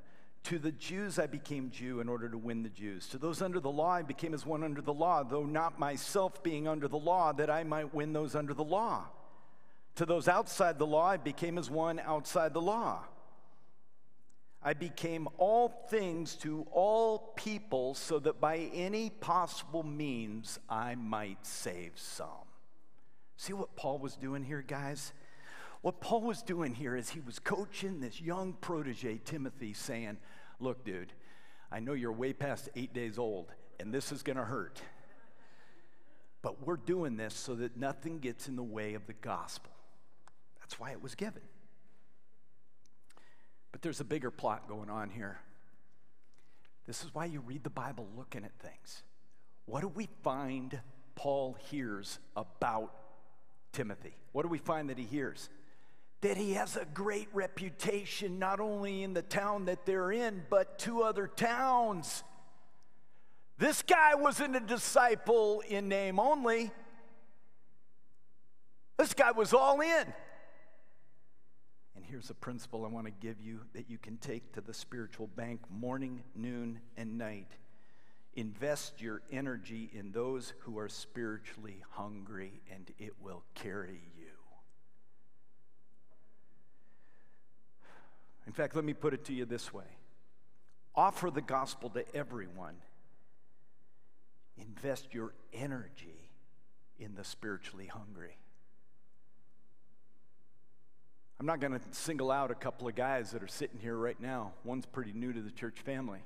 [0.45, 3.07] To the Jews I became Jew in order to win the Jews.
[3.09, 6.41] To those under the law I became as one under the law, though not myself
[6.43, 9.05] being under the law, that I might win those under the law.
[9.95, 13.03] To those outside the law I became as one outside the law
[14.61, 21.45] I became all things to all people so that by any possible means I might
[21.45, 22.27] save some.
[23.37, 25.13] See what Paul was doing here, guys?
[25.81, 30.17] What Paul was doing here is he was coaching this young protege, Timothy, saying,
[30.59, 31.13] Look, dude,
[31.71, 34.81] I know you're way past eight days old, and this is going to hurt.
[36.41, 39.71] But we're doing this so that nothing gets in the way of the gospel.
[40.59, 41.43] That's why it was given.
[43.71, 45.39] But there's a bigger plot going on here.
[46.87, 49.03] This is why you read the Bible looking at things.
[49.65, 50.79] What do we find
[51.15, 52.93] Paul hears about
[53.71, 54.15] Timothy?
[54.31, 55.49] What do we find that he hears?
[56.21, 60.77] that he has a great reputation, not only in the town that they're in, but
[60.77, 62.23] two other towns.
[63.57, 66.71] This guy wasn't a disciple in name only,
[68.97, 70.13] this guy was all in.
[72.09, 75.27] Here's a principle I want to give you that you can take to the spiritual
[75.27, 77.51] bank morning, noon, and night.
[78.33, 84.25] Invest your energy in those who are spiritually hungry, and it will carry you.
[88.47, 89.85] In fact, let me put it to you this way
[90.95, 92.75] offer the gospel to everyone,
[94.57, 96.31] invest your energy
[96.97, 98.39] in the spiritually hungry.
[101.39, 104.19] I'm not going to single out a couple of guys that are sitting here right
[104.19, 104.51] now.
[104.65, 106.19] One's pretty new to the church family.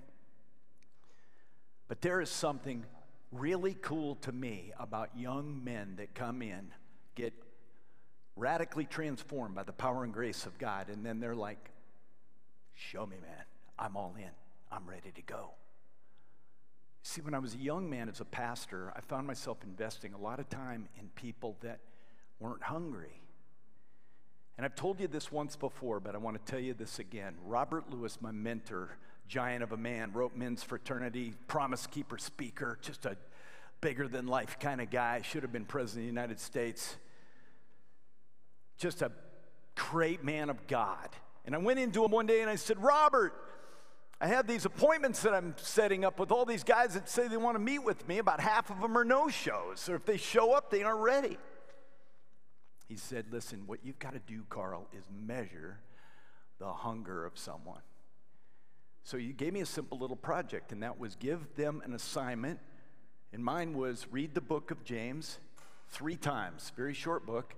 [1.88, 2.84] But there is something
[3.32, 6.71] really cool to me about young men that come in,
[7.13, 7.34] get
[8.36, 11.69] radically transformed by the power and grace of God, and then they're like,
[12.76, 13.45] Show me, man.
[13.78, 14.32] I'm all in.
[14.71, 15.52] I'm ready to go.
[17.04, 20.17] See, when I was a young man as a pastor, I found myself investing a
[20.17, 21.80] lot of time in people that
[22.39, 23.21] weren't hungry.
[24.58, 27.36] And I've told you this once before, but I want to tell you this again.
[27.46, 33.06] Robert Lewis, my mentor, giant of a man, wrote Men's Fraternity, Promise Keeper speaker, just
[33.06, 33.18] a
[33.82, 36.98] bigger than life kind of guy, should have been president of the United States.
[38.78, 39.12] Just a
[39.76, 41.10] great man of God.
[41.46, 43.34] And I went into him one day and I said, Robert,
[44.22, 47.36] I have these appointments that I'm setting up with all these guys that say they
[47.36, 48.20] want to meet with me.
[48.20, 51.38] About half of them are no shows, or if they show up, they aren't ready.
[52.93, 55.79] He said, Listen, what you've got to do, Carl, is measure
[56.60, 57.82] the hunger of someone.
[59.01, 62.60] So you gave me a simple little project, and that was give them an assignment.
[63.34, 65.39] And mine was read the book of James
[65.89, 67.56] three times, very short book.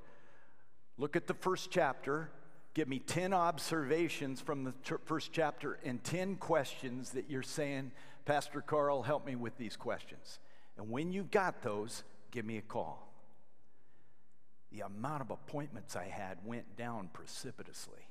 [0.97, 2.29] Look at the first chapter,
[2.73, 7.91] give me 10 observations from the first chapter and 10 questions that you're saying,
[8.23, 10.39] Pastor Carl, help me with these questions.
[10.77, 13.05] And when you've got those, give me a call.
[14.75, 18.07] The amount of appointments I had went down precipitously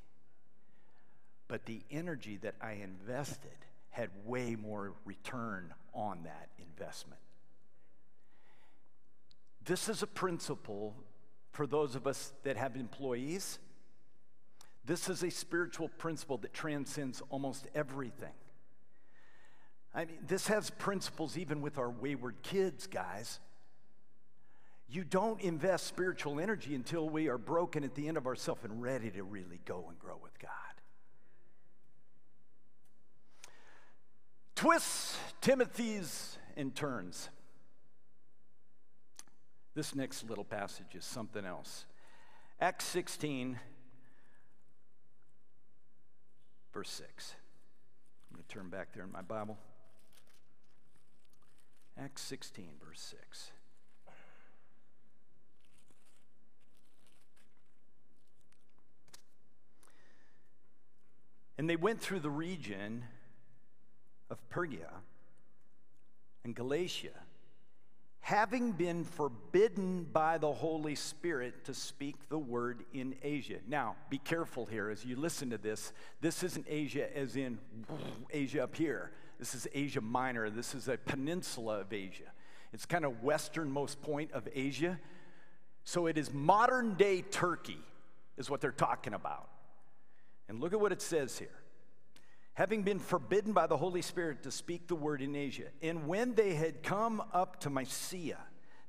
[1.48, 3.56] but the energy that I invested
[3.90, 7.20] had way more return on that investment.
[9.64, 10.94] This is a principle
[11.52, 13.58] for those of us that have employees.
[14.84, 18.32] This is a spiritual principle that transcends almost everything.
[19.94, 23.38] I mean, this has principles even with our wayward kids, guys.
[24.94, 28.80] You don't invest spiritual energy until we are broken at the end of ourselves and
[28.80, 30.50] ready to really go and grow with God.
[34.64, 37.28] twists, Timothy's, and turns.
[39.74, 41.84] This next little passage is something else.
[42.60, 43.58] Acts 16,
[46.72, 47.34] verse 6.
[48.30, 49.58] I'm going to turn back there in my Bible.
[51.98, 53.50] Acts 16, verse 6.
[61.56, 63.04] And they went through the region
[64.30, 64.90] of Phrygia
[66.44, 67.10] and Galatia,
[68.20, 73.58] having been forbidden by the Holy Spirit to speak the word in Asia.
[73.68, 75.92] Now, be careful here as you listen to this.
[76.20, 77.58] This isn't Asia as in
[78.30, 79.12] Asia up here.
[79.38, 80.50] This is Asia Minor.
[80.50, 82.24] This is a peninsula of Asia.
[82.72, 84.98] It's kind of westernmost point of Asia.
[85.84, 87.78] So it is modern day Turkey,
[88.36, 89.48] is what they're talking about.
[90.48, 91.64] And look at what it says here
[92.54, 95.66] having been forbidden by the Holy Spirit to speak the word in Asia.
[95.82, 98.38] And when they had come up to Mysia,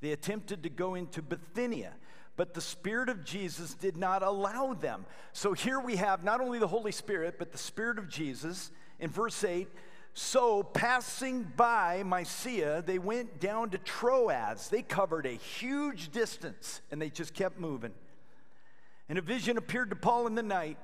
[0.01, 1.93] they attempted to go into Bithynia,
[2.37, 5.05] but the Spirit of Jesus did not allow them.
[5.33, 8.71] So here we have not only the Holy Spirit, but the Spirit of Jesus.
[8.99, 9.67] In verse 8,
[10.13, 14.69] so passing by Mysia, they went down to Troas.
[14.69, 17.93] They covered a huge distance and they just kept moving.
[19.09, 20.77] And a vision appeared to Paul in the night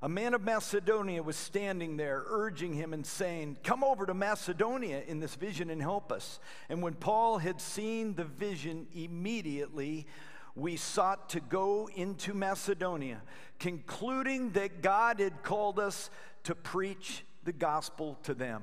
[0.00, 5.02] a man of Macedonia was standing there, urging him and saying, Come over to Macedonia
[5.06, 6.38] in this vision and help us.
[6.68, 10.06] And when Paul had seen the vision, immediately
[10.54, 13.22] we sought to go into Macedonia,
[13.58, 16.10] concluding that God had called us
[16.44, 18.62] to preach the gospel to them.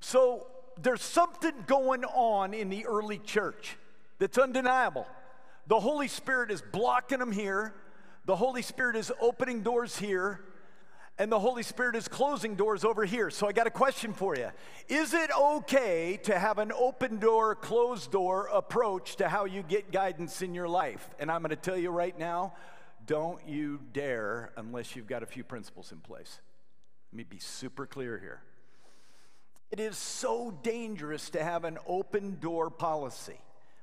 [0.00, 0.46] So
[0.80, 3.76] there's something going on in the early church
[4.18, 5.06] that's undeniable.
[5.66, 7.74] The Holy Spirit is blocking them here
[8.24, 10.40] the Holy Spirit is opening doors here,
[11.18, 13.30] and the Holy Spirit is closing doors over here.
[13.30, 14.50] So I got a question for you.
[14.88, 19.92] Is it okay to have an open door, closed door approach to how you get
[19.92, 21.08] guidance in your life?
[21.20, 22.54] And I'm going to tell you right now
[23.06, 26.40] Don't you dare unless you've got a few principles in place.
[27.12, 28.42] Let me be super clear here.
[29.70, 33.38] It is so dangerous to have an open door policy.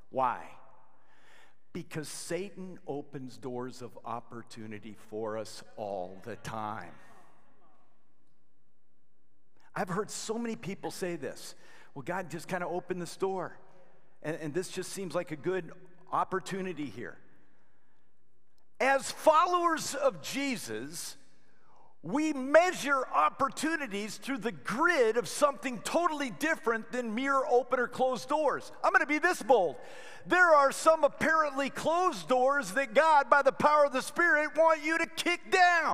[0.09, 0.43] Why?
[1.74, 6.91] Because Satan opens doors of opportunity for us all the time.
[9.74, 11.55] I've heard so many people say this.
[11.95, 13.57] Well, God just kind of opened this door.
[14.22, 15.72] And, and this just seems like a good
[16.11, 17.17] opportunity here.
[18.80, 21.15] As followers of Jesus,
[22.04, 28.28] we measure opportunities through the grid of something totally different than mere open or closed
[28.28, 28.72] doors.
[28.84, 29.76] I'm going to be this bold.
[30.26, 34.84] There are some apparently closed doors that God, by the power of the Spirit, want
[34.84, 35.93] you to kick down.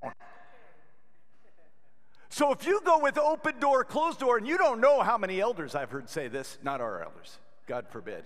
[2.30, 5.42] So if you go with open door, closed door, and you don't know how many
[5.42, 7.38] elders I've heard say this, not our elders,
[7.68, 8.24] God forbid.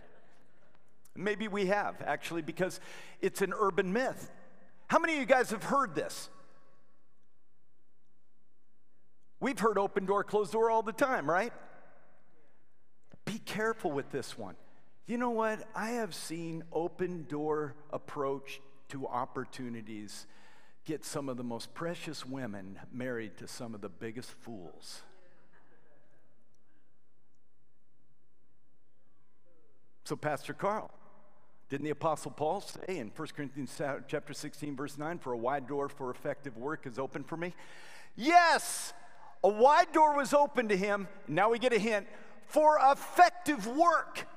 [1.16, 2.80] Maybe we have, actually, because
[3.22, 4.32] it's an urban myth.
[4.88, 6.30] How many of you guys have heard this?
[9.42, 11.52] We've heard open door, closed door all the time, right?
[13.26, 14.56] Be careful with this one.
[15.08, 15.68] You know what?
[15.76, 20.28] I have seen open door approach to opportunities
[20.86, 25.02] get some of the most precious women married to some of the biggest fools.
[30.06, 30.92] So, Pastor Carl,
[31.70, 35.68] didn't the Apostle Paul say in 1 Corinthians chapter 16, verse 9, for a wide
[35.68, 37.54] door for effective work is open for me?
[38.16, 38.94] Yes,
[39.44, 41.08] a wide door was open to him.
[41.28, 42.08] Now we get a hint
[42.48, 44.28] for effective work.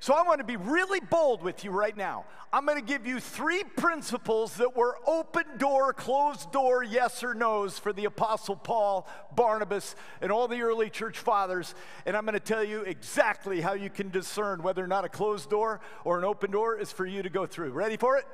[0.00, 2.26] So I want to be really bold with you right now.
[2.52, 7.32] I'm going to give you three principles that were open door, closed door, yes or
[7.32, 11.74] no's for the Apostle Paul, Barnabas, and all the early church fathers.
[12.04, 15.08] And I'm going to tell you exactly how you can discern whether or not a
[15.08, 17.70] closed door or an open door is for you to go through.
[17.70, 18.26] Ready for it?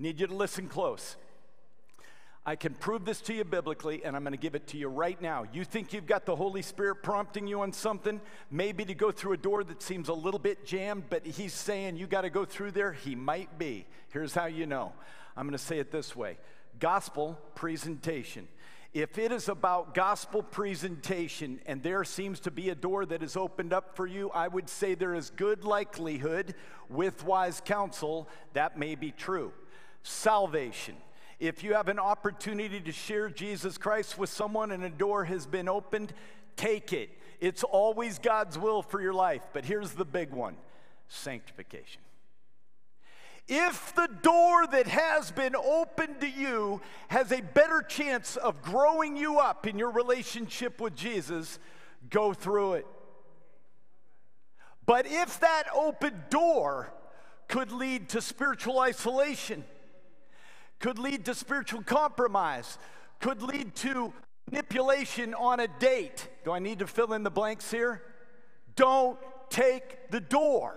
[0.00, 1.16] Need you to listen close.
[2.44, 4.88] I can prove this to you biblically, and I'm going to give it to you
[4.88, 5.44] right now.
[5.52, 8.20] You think you've got the Holy Spirit prompting you on something,
[8.50, 11.96] maybe to go through a door that seems a little bit jammed, but He's saying
[11.96, 12.92] you got to go through there?
[12.92, 13.86] He might be.
[14.08, 14.92] Here's how you know
[15.36, 16.36] I'm going to say it this way
[16.80, 18.48] gospel presentation.
[18.92, 23.36] If it is about gospel presentation and there seems to be a door that is
[23.36, 26.54] opened up for you, I would say there is good likelihood
[26.90, 29.52] with wise counsel that may be true.
[30.02, 30.96] Salvation
[31.42, 35.44] if you have an opportunity to share Jesus Christ with someone and a door has
[35.44, 36.14] been opened,
[36.54, 37.10] take it.
[37.40, 39.42] It's always God's will for your life.
[39.52, 40.54] But here's the big one
[41.08, 42.00] sanctification.
[43.48, 49.16] If the door that has been opened to you has a better chance of growing
[49.16, 51.58] you up in your relationship with Jesus,
[52.08, 52.86] go through it.
[54.86, 56.92] But if that open door
[57.48, 59.64] could lead to spiritual isolation,
[60.82, 62.76] could lead to spiritual compromise,
[63.20, 64.12] could lead to
[64.50, 66.28] manipulation on a date.
[66.44, 68.02] Do I need to fill in the blanks here?
[68.74, 69.16] Don't
[69.48, 70.76] take the door.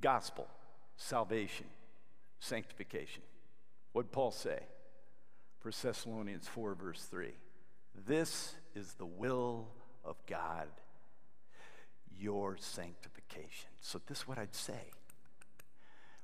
[0.00, 0.48] Gospel,
[0.96, 1.66] salvation,
[2.40, 3.22] sanctification.
[3.92, 4.58] What'd Paul say?
[5.62, 7.30] 1 Thessalonians 4, verse 3.
[8.06, 9.68] This is the will
[10.04, 10.66] of God,
[12.18, 13.68] your sanctification.
[13.80, 14.90] So, this is what I'd say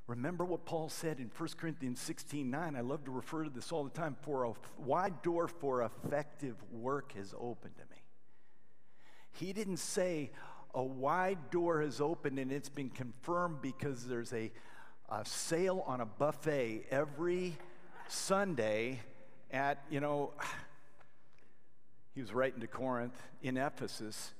[0.08, 2.76] Remember what Paul said in 1 Corinthians 16 9.
[2.76, 4.16] I love to refer to this all the time.
[4.22, 8.02] For a wide door for effective work has opened to me.
[9.32, 10.30] He didn't say
[10.74, 14.50] a wide door has opened and it's been confirmed because there's a,
[15.10, 17.58] a sale on a buffet every
[18.08, 19.00] Sunday
[19.50, 20.32] at, you know,
[22.14, 24.32] he was writing to Corinth in Ephesus.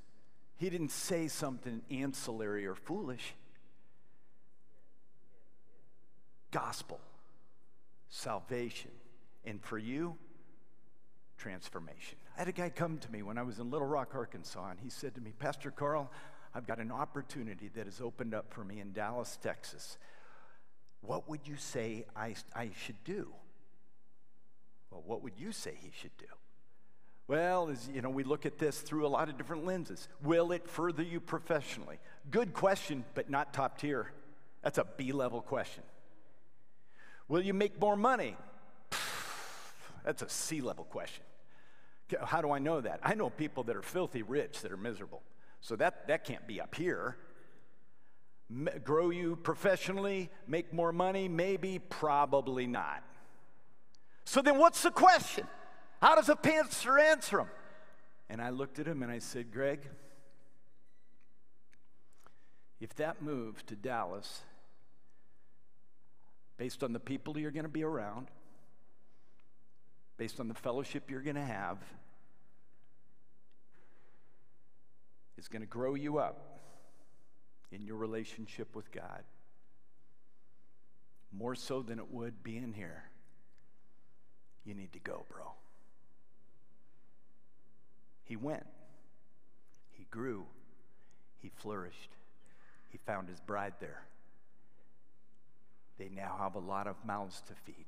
[0.56, 3.34] He didn't say something ancillary or foolish
[6.50, 7.00] gospel,
[8.08, 8.90] salvation,
[9.44, 10.16] and for you,
[11.36, 12.18] transformation.
[12.36, 14.80] I had a guy come to me when I was in Little Rock, Arkansas, and
[14.80, 16.10] he said to me, Pastor Carl,
[16.54, 19.98] I've got an opportunity that has opened up for me in Dallas, Texas.
[21.00, 23.32] What would you say I, I should do?
[24.90, 26.26] Well, what would you say he should do?
[27.28, 30.08] Well, as you know, we look at this through a lot of different lenses.
[30.22, 31.98] Will it further you professionally?
[32.30, 34.10] Good question, but not top tier.
[34.62, 35.82] That's a B level question.
[37.28, 38.36] Will you make more money?
[40.04, 41.24] That's a C level question.
[42.24, 43.00] How do I know that?
[43.02, 45.22] I know people that are filthy rich that are miserable.
[45.60, 47.16] So that, that can't be up here.
[48.50, 51.28] M- grow you professionally, make more money?
[51.28, 53.02] Maybe, probably not.
[54.24, 55.46] So then what's the question?
[56.00, 57.48] How does a pastor answer them?
[58.30, 59.80] And I looked at him and I said, Greg,
[62.80, 64.42] if that move to Dallas
[66.58, 68.26] based on the people you're going to be around,
[70.18, 71.78] based on the fellowship you're going to have,
[75.38, 76.58] is going to grow you up
[77.70, 79.22] in your relationship with God.
[81.32, 83.04] More so than it would being here.
[84.64, 85.52] You need to go, bro.
[88.24, 88.66] He went.
[89.92, 90.44] He grew.
[91.38, 92.10] He flourished.
[92.90, 94.02] He found his bride there.
[95.98, 97.86] They now have a lot of mouths to feed.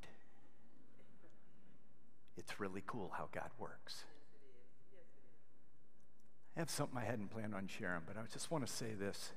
[2.37, 4.05] It's really cool how God works.
[6.57, 9.33] I have something I hadn't planned on sharing, but I just want to say this.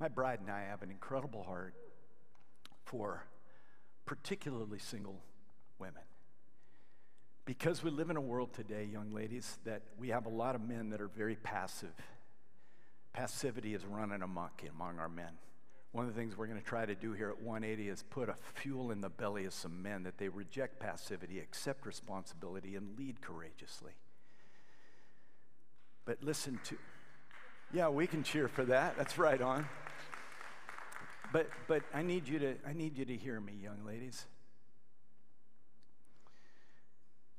[0.00, 1.74] My bride and I have an incredible heart
[2.84, 3.24] for
[4.06, 5.20] particularly single
[5.78, 6.02] women.
[7.44, 10.62] Because we live in a world today, young ladies, that we have a lot of
[10.62, 11.94] men that are very passive.
[13.12, 15.32] Passivity is running amok among our men.
[15.94, 18.28] One of the things we're going to try to do here at 180 is put
[18.28, 22.98] a fuel in the belly of some men that they reject passivity, accept responsibility, and
[22.98, 23.92] lead courageously.
[26.04, 26.76] But listen to,
[27.72, 28.98] yeah, we can cheer for that.
[28.98, 29.68] That's right on.
[31.32, 34.26] But, but I, need you to, I need you to hear me, young ladies.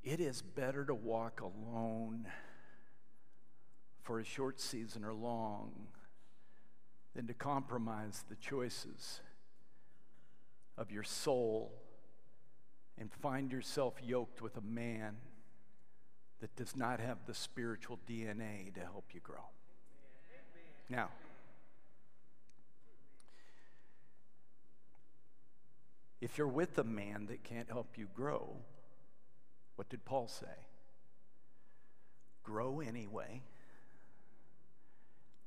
[0.01, 2.27] It is better to walk alone
[4.03, 5.89] for a short season or long
[7.15, 9.21] than to compromise the choices
[10.77, 11.71] of your soul
[12.97, 15.15] and find yourself yoked with a man
[16.41, 19.45] that does not have the spiritual DNA to help you grow.
[20.89, 21.09] Now,
[26.21, 28.57] if you're with a man that can't help you grow,
[29.77, 30.45] what did Paul say?
[32.43, 33.41] Grow anyway.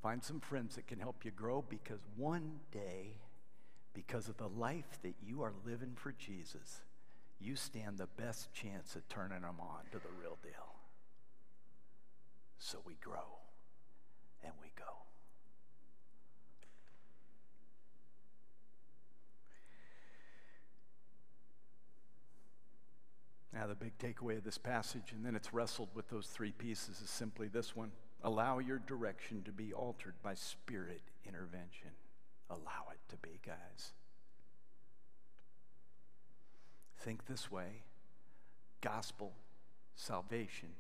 [0.02, 3.16] Find some friends that can help you grow because one day,
[3.94, 6.82] because of the life that you are living for Jesus,
[7.40, 10.76] you stand the best chance of turning them on to the real deal.
[12.58, 13.38] So we grow
[14.44, 14.84] and we go.
[23.52, 27.00] Now, the big takeaway of this passage, and then it's wrestled with those three pieces,
[27.00, 27.90] is simply this one
[28.22, 31.90] allow your direction to be altered by spirit intervention.
[32.50, 33.92] Allow it to be, guys.
[36.98, 37.82] Think this way
[38.80, 39.32] gospel,
[39.94, 40.70] salvation,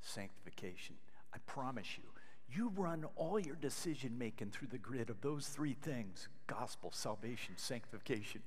[0.00, 0.96] sanctification.
[1.32, 2.04] I promise you,
[2.48, 7.54] you run all your decision making through the grid of those three things gospel, salvation,
[7.56, 8.42] sanctification.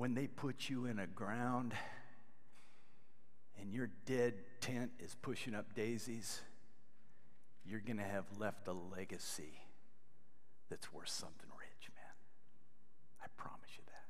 [0.00, 1.74] when they put you in a ground
[3.60, 6.40] and your dead tent is pushing up daisies,
[7.64, 9.60] you're going to have left a legacy
[10.70, 12.14] that's worth something rich, man.
[13.22, 14.04] I promise you that.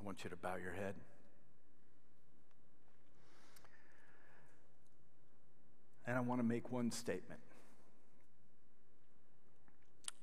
[0.00, 0.94] I want you to bow your head.
[6.06, 7.40] And I want to make one statement.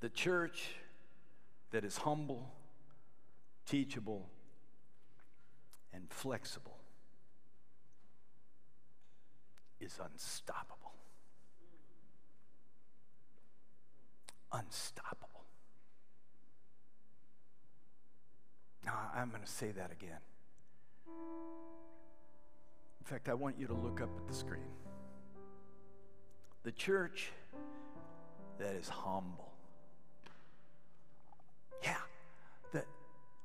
[0.06, 0.68] The church
[1.72, 2.48] that is humble,
[3.66, 4.30] teachable,
[5.92, 6.78] and flexible
[9.80, 10.94] is unstoppable.
[14.52, 15.44] Unstoppable.
[18.86, 20.22] Now, I'm going to say that again.
[21.08, 24.70] In fact, I want you to look up at the screen.
[26.62, 27.32] The church
[28.60, 29.55] that is humble.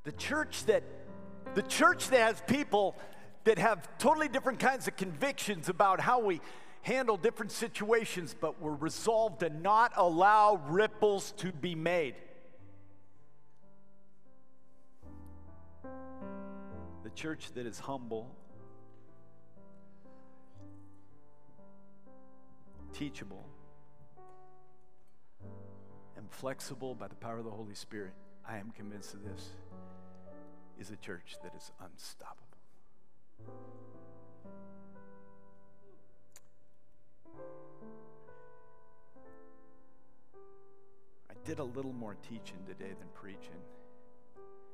[0.05, 0.83] The church that
[1.55, 2.97] the church that has people
[3.45, 6.41] that have totally different kinds of convictions about how we
[6.83, 12.15] handle different situations, but we're resolved to not allow ripples to be made.
[17.03, 18.31] The church that is humble
[23.01, 23.47] teachable,
[26.19, 28.13] and flexible by the power of the Holy Spirit,
[28.47, 29.51] I am convinced of this,
[30.81, 32.47] is a church that is unstoppable.
[41.29, 43.61] I did a little more teaching today than preaching,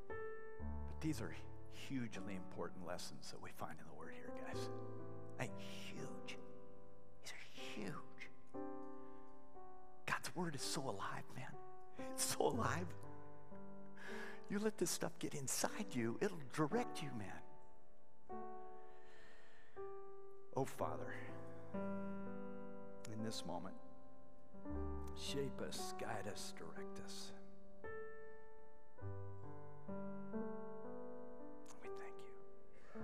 [0.09, 1.35] but these are
[1.73, 4.69] hugely important lessons that we find in the Word here, guys.
[5.39, 6.39] Like, huge.
[7.23, 7.45] These are
[7.75, 8.31] huge.
[10.07, 11.53] God's word is so alive, man.
[12.13, 12.87] It's so alive.
[14.49, 17.43] You let this stuff get inside you, it'll direct you, man.
[20.57, 21.13] Oh, Father,
[23.13, 23.75] in this moment,
[25.15, 27.33] shape us, guide us, direct us.
[31.83, 33.01] We thank you.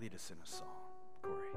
[0.00, 0.66] Lead us in a song,
[1.22, 1.52] Corey.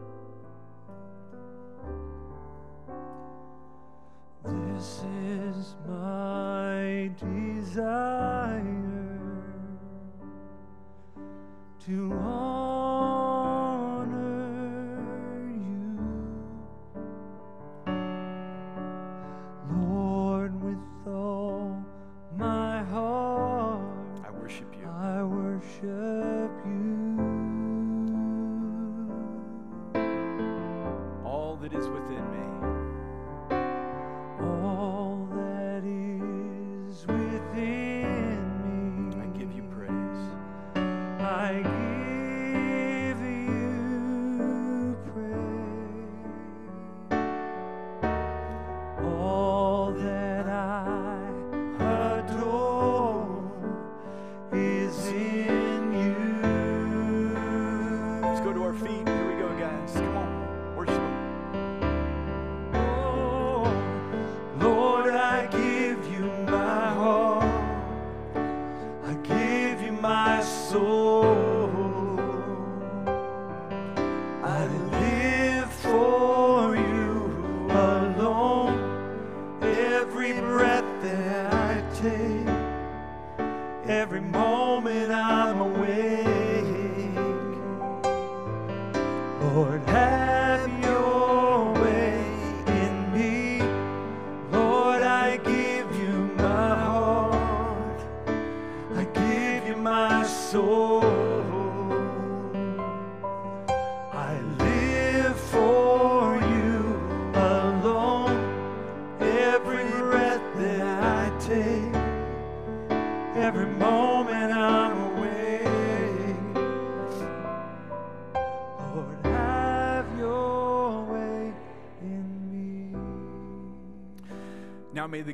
[4.74, 5.04] This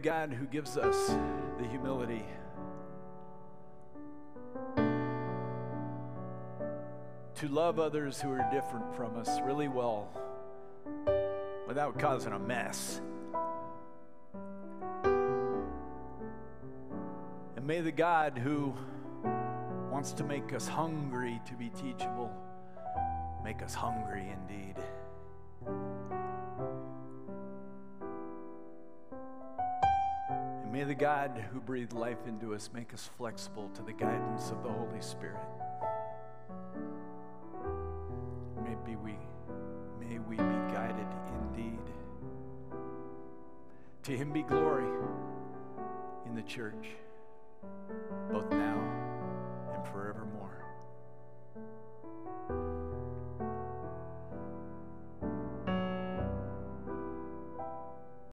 [0.06, 1.18] God who gives us
[1.58, 2.24] the humility
[7.34, 10.08] to love others who are different from us really well
[11.68, 13.02] without causing a mess.
[17.56, 18.76] And may the God who
[19.92, 22.32] wants to make us hungry to be teachable
[23.44, 24.76] make us hungry indeed.
[30.76, 34.62] May the God who breathed life into us make us flexible to the guidance of
[34.62, 35.40] the Holy Spirit.
[38.62, 39.16] Maybe we,
[40.02, 41.08] may we be guided
[41.40, 41.80] indeed.
[44.04, 44.92] To him be glory
[46.26, 46.90] in the church,
[48.30, 48.78] both now
[49.74, 50.55] and forevermore.